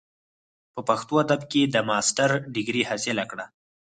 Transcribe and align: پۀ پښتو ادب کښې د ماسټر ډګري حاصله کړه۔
پۀ 0.73 0.81
پښتو 0.87 1.13
ادب 1.23 1.41
کښې 1.51 1.61
د 1.69 1.75
ماسټر 1.89 2.29
ډګري 2.53 2.83
حاصله 2.89 3.23
کړه۔ 3.31 3.45